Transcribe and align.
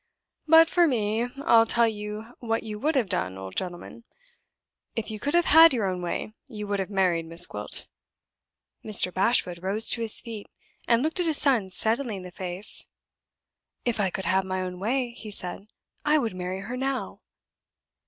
But 0.47 0.67
for 0.67 0.87
me, 0.87 1.27
I'll 1.43 1.67
tell 1.67 1.87
you 1.87 2.33
what 2.39 2.63
you 2.63 2.79
would 2.79 2.95
have 2.95 3.07
done, 3.07 3.37
old 3.37 3.55
gentleman. 3.55 4.03
If 4.95 5.11
you 5.11 5.19
could 5.19 5.35
have 5.35 5.45
had 5.45 5.75
your 5.75 5.85
own 5.85 6.01
way, 6.01 6.33
you 6.47 6.65
would 6.65 6.79
have 6.79 6.89
married 6.89 7.27
Miss 7.27 7.45
Gwilt." 7.45 7.85
Mr. 8.83 9.13
Bashwood 9.13 9.61
rose 9.61 9.91
to 9.91 10.01
his 10.01 10.19
feet, 10.19 10.49
and 10.87 11.03
looked 11.03 11.19
his 11.19 11.37
son 11.37 11.69
steadily 11.69 12.15
in 12.15 12.23
the 12.23 12.31
face. 12.31 12.87
"If 13.85 13.99
I 13.99 14.09
could 14.09 14.25
have 14.25 14.43
my 14.43 14.61
own 14.63 14.79
way," 14.79 15.11
he 15.11 15.29
said, 15.29 15.67
"I 16.03 16.17
would 16.17 16.33
marry 16.33 16.61
her 16.61 16.75
now." 16.75 17.21